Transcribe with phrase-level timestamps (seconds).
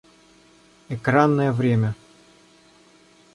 [0.89, 1.93] Экранное время